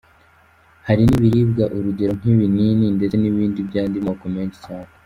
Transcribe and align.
Hari 0.87 1.03
n’ibiribwa 1.05 1.63
urugero 1.75 2.11
nk’ibinini 2.19 2.85
ndetse 2.95 3.15
n’ibindi 3.19 3.59
by’andi 3.67 3.97
moko 4.07 4.25
menshi 4.37 4.59
cyane. 4.67 4.91